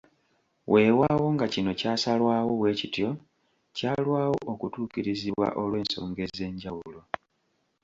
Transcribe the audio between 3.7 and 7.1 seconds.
kyalwawo okutuukirizibwa olw’ensonga ez’enjawulo.